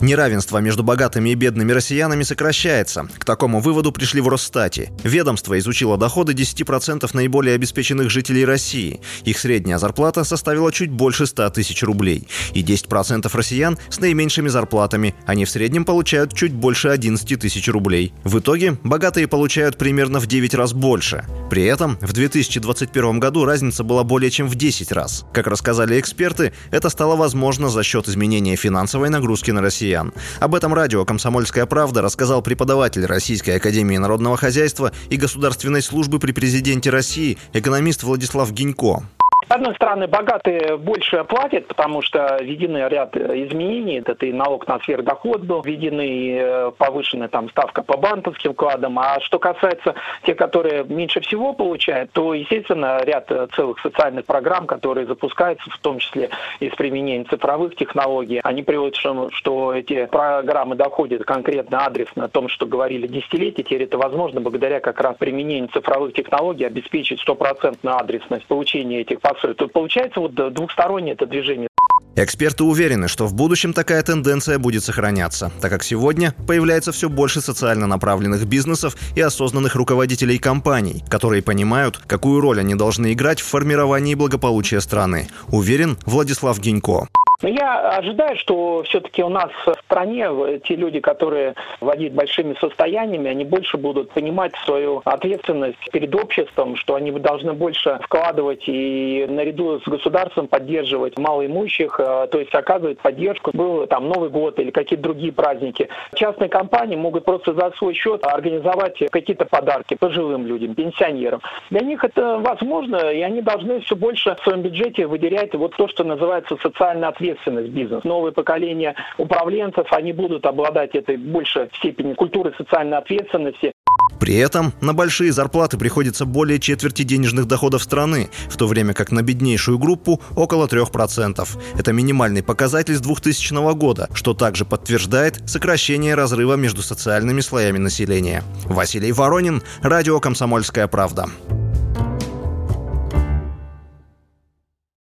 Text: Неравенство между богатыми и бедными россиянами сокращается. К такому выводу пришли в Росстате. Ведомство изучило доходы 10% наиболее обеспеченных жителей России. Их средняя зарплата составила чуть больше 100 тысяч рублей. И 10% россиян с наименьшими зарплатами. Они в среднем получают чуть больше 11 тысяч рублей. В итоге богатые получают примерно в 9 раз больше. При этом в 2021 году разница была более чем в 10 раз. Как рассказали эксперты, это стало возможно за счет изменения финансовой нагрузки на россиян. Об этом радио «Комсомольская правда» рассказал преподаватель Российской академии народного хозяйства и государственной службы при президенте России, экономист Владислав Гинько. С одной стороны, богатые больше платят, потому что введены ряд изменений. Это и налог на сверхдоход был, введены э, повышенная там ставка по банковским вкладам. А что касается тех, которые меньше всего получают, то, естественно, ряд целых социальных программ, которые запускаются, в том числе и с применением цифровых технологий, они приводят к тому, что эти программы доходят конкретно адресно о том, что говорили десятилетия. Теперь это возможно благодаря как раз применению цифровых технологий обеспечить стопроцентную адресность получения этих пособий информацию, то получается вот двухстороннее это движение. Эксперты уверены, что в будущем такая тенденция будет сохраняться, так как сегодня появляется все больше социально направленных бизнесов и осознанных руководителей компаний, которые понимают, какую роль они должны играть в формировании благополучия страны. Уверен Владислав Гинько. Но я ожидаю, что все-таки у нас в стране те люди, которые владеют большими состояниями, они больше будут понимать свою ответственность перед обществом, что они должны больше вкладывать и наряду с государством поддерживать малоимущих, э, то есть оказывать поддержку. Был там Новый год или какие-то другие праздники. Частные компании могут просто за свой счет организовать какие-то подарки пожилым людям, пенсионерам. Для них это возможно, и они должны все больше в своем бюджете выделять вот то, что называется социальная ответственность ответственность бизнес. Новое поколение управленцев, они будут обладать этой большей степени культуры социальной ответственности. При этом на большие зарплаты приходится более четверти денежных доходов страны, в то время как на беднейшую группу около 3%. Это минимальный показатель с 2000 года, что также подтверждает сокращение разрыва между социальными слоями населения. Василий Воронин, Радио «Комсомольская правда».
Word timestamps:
Неравенство 0.00 0.58
между 0.58 0.84
богатыми 0.84 1.30
и 1.30 1.34
бедными 1.34 1.72
россиянами 1.72 2.22
сокращается. 2.22 3.08
К 3.18 3.24
такому 3.24 3.60
выводу 3.60 3.90
пришли 3.90 4.20
в 4.20 4.28
Росстате. 4.28 4.92
Ведомство 5.02 5.58
изучило 5.58 5.98
доходы 5.98 6.34
10% 6.34 7.08
наиболее 7.12 7.56
обеспеченных 7.56 8.08
жителей 8.08 8.44
России. 8.44 9.00
Их 9.24 9.38
средняя 9.38 9.78
зарплата 9.78 10.22
составила 10.22 10.70
чуть 10.70 10.90
больше 10.90 11.26
100 11.26 11.50
тысяч 11.50 11.82
рублей. 11.82 12.28
И 12.54 12.62
10% 12.62 13.28
россиян 13.32 13.76
с 13.88 13.98
наименьшими 13.98 14.48
зарплатами. 14.48 15.14
Они 15.26 15.44
в 15.44 15.50
среднем 15.50 15.84
получают 15.84 16.32
чуть 16.32 16.52
больше 16.52 16.88
11 16.88 17.40
тысяч 17.40 17.68
рублей. 17.68 18.12
В 18.22 18.38
итоге 18.38 18.78
богатые 18.84 19.26
получают 19.26 19.78
примерно 19.78 20.20
в 20.20 20.26
9 20.26 20.54
раз 20.54 20.72
больше. 20.72 21.24
При 21.50 21.64
этом 21.64 21.96
в 22.00 22.12
2021 22.12 23.20
году 23.20 23.44
разница 23.44 23.82
была 23.82 24.04
более 24.04 24.30
чем 24.30 24.48
в 24.48 24.54
10 24.54 24.92
раз. 24.92 25.24
Как 25.32 25.46
рассказали 25.46 25.98
эксперты, 25.98 26.52
это 26.70 26.90
стало 26.90 27.16
возможно 27.16 27.70
за 27.70 27.82
счет 27.82 28.06
изменения 28.08 28.56
финансовой 28.56 29.08
нагрузки 29.08 29.50
на 29.50 29.62
россиян. 29.62 30.12
Об 30.40 30.54
этом 30.54 30.74
радио 30.74 31.04
«Комсомольская 31.04 31.66
правда» 31.66 32.02
рассказал 32.02 32.42
преподаватель 32.42 33.06
Российской 33.06 33.56
академии 33.56 33.96
народного 33.96 34.36
хозяйства 34.36 34.92
и 35.08 35.16
государственной 35.16 35.82
службы 35.82 36.18
при 36.18 36.32
президенте 36.32 36.90
России, 36.90 37.38
экономист 37.54 38.02
Владислав 38.02 38.52
Гинько. 38.52 39.04
С 39.48 39.50
одной 39.50 39.74
стороны, 39.76 40.06
богатые 40.06 40.76
больше 40.76 41.24
платят, 41.24 41.68
потому 41.68 42.02
что 42.02 42.36
введены 42.38 42.86
ряд 42.86 43.16
изменений. 43.16 44.02
Это 44.04 44.26
и 44.26 44.32
налог 44.32 44.68
на 44.68 44.78
сверхдоход 44.80 45.40
был, 45.40 45.62
введены 45.62 46.36
э, 46.38 46.72
повышенная 46.76 47.28
там 47.28 47.48
ставка 47.48 47.82
по 47.82 47.96
банковским 47.96 48.52
вкладам. 48.52 48.98
А 48.98 49.18
что 49.20 49.38
касается 49.38 49.94
тех, 50.24 50.36
которые 50.36 50.84
меньше 50.84 51.22
всего 51.22 51.54
получают, 51.54 52.12
то, 52.12 52.34
естественно, 52.34 53.00
ряд 53.02 53.32
целых 53.56 53.80
социальных 53.80 54.26
программ, 54.26 54.66
которые 54.66 55.06
запускаются, 55.06 55.70
в 55.70 55.78
том 55.78 55.98
числе 55.98 56.28
и 56.60 56.68
с 56.68 56.74
применением 56.74 57.26
цифровых 57.26 57.74
технологий, 57.74 58.40
они 58.44 58.62
приводят 58.62 58.98
к 58.98 59.02
тому, 59.02 59.30
что 59.30 59.72
эти 59.72 60.04
программы 60.04 60.74
доходят 60.74 61.24
конкретно 61.24 61.86
адресно 61.86 62.26
о 62.26 62.28
том, 62.28 62.50
что 62.50 62.66
говорили 62.66 63.06
десятилетия. 63.06 63.62
Теперь 63.62 63.84
это 63.84 63.96
возможно 63.96 64.42
благодаря 64.42 64.80
как 64.80 65.00
раз 65.00 65.16
применению 65.16 65.70
цифровых 65.70 66.12
технологий 66.12 66.66
обеспечить 66.66 67.20
стопроцентную 67.22 67.96
адресность 67.96 68.44
получения 68.44 69.00
этих 69.00 69.22
пособий 69.22 69.37
информацию, 69.38 69.54
то 69.54 69.68
получается 69.68 70.20
вот 70.20 70.34
двухстороннее 70.54 71.14
это 71.14 71.26
движение. 71.26 71.68
Эксперты 72.16 72.64
уверены, 72.64 73.06
что 73.06 73.26
в 73.26 73.34
будущем 73.34 73.72
такая 73.72 74.02
тенденция 74.02 74.58
будет 74.58 74.82
сохраняться, 74.82 75.52
так 75.60 75.70
как 75.70 75.84
сегодня 75.84 76.34
появляется 76.48 76.90
все 76.90 77.08
больше 77.08 77.40
социально 77.40 77.86
направленных 77.86 78.44
бизнесов 78.46 78.96
и 79.14 79.20
осознанных 79.20 79.76
руководителей 79.76 80.38
компаний, 80.38 81.04
которые 81.08 81.42
понимают, 81.42 81.98
какую 81.98 82.40
роль 82.40 82.58
они 82.58 82.74
должны 82.74 83.12
играть 83.12 83.40
в 83.40 83.46
формировании 83.46 84.16
благополучия 84.16 84.80
страны. 84.80 85.28
Уверен 85.52 85.96
Владислав 86.06 86.58
Гинько. 86.58 87.06
Но 87.40 87.48
я 87.48 87.90
ожидаю, 87.90 88.36
что 88.36 88.82
все-таки 88.82 89.22
у 89.22 89.28
нас 89.28 89.50
в 89.64 89.72
стране 89.84 90.26
те 90.64 90.74
люди, 90.74 90.98
которые 90.98 91.54
владеют 91.80 92.14
большими 92.14 92.56
состояниями, 92.60 93.30
они 93.30 93.44
больше 93.44 93.76
будут 93.76 94.10
понимать 94.10 94.52
свою 94.64 95.02
ответственность 95.04 95.78
перед 95.92 96.12
обществом, 96.16 96.74
что 96.74 96.96
они 96.96 97.12
должны 97.12 97.52
больше 97.52 98.00
вкладывать 98.02 98.64
и 98.66 99.24
наряду 99.28 99.78
с 99.78 99.84
государством 99.84 100.48
поддерживать 100.48 101.16
малоимущих, 101.16 102.00
э, 102.00 102.26
то 102.28 102.40
есть 102.40 102.52
оказывать 102.52 102.98
поддержку. 102.98 103.52
Был 103.54 103.86
там 103.86 104.08
Новый 104.08 104.30
год 104.30 104.58
или 104.58 104.72
какие-то 104.72 105.04
другие 105.04 105.32
праздники. 105.32 105.88
Частные 106.16 106.48
компании 106.48 106.96
могут 106.96 107.24
просто 107.24 107.54
за 107.54 107.70
свой 107.78 107.94
счет 107.94 108.26
организовать 108.26 108.98
какие-то 109.12 109.44
подарки 109.44 109.94
пожилым 109.94 110.44
людям, 110.44 110.74
пенсионерам. 110.74 111.40
Для 111.70 111.82
них 111.82 112.02
это 112.02 112.38
возможно, 112.40 112.96
и 113.12 113.20
они 113.20 113.42
должны 113.42 113.78
все 113.82 113.94
больше 113.94 114.34
в 114.34 114.42
своем 114.42 114.62
бюджете 114.62 115.06
выделять 115.06 115.54
вот 115.54 115.76
то, 115.76 115.86
что 115.86 116.02
называется 116.02 116.56
социальная 116.60 117.10
ответственность 117.10 117.27
ответственность 117.28 117.70
бизнес. 117.70 118.04
Новое 118.04 118.32
поколение 118.32 118.94
управленцев, 119.16 119.86
они 119.92 120.12
будут 120.12 120.46
обладать 120.46 120.94
этой 120.94 121.16
большей 121.16 121.68
степени 121.76 122.14
культуры 122.14 122.52
социальной 122.56 122.98
ответственности. 122.98 123.72
При 124.20 124.36
этом 124.36 124.72
на 124.80 124.94
большие 124.94 125.32
зарплаты 125.32 125.78
приходится 125.78 126.26
более 126.26 126.58
четверти 126.58 127.02
денежных 127.02 127.46
доходов 127.46 127.82
страны, 127.82 128.30
в 128.48 128.56
то 128.56 128.66
время 128.66 128.92
как 128.92 129.12
на 129.12 129.22
беднейшую 129.22 129.78
группу 129.78 130.20
около 130.36 130.66
3%. 130.66 131.48
Это 131.78 131.92
минимальный 131.92 132.42
показатель 132.42 132.94
с 132.94 133.00
2000 133.00 133.74
года, 133.74 134.08
что 134.14 134.34
также 134.34 134.64
подтверждает 134.64 135.48
сокращение 135.48 136.14
разрыва 136.14 136.54
между 136.54 136.82
социальными 136.82 137.40
слоями 137.40 137.78
населения. 137.78 138.42
Василий 138.64 139.12
Воронин, 139.12 139.62
Радио 139.82 140.18
«Комсомольская 140.20 140.88
правда». 140.88 141.26